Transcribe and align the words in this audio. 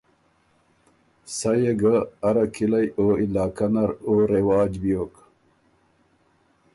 سَۀ 1.35 1.51
يې 1.61 1.73
ګه 1.81 1.95
اره 2.27 2.45
کِلئ 2.55 2.87
او 2.97 3.07
علاقۀ 3.23 3.67
نر 3.73 3.89
او 4.07 4.13
رواج 4.33 4.71
بیوک۔ 4.81 5.13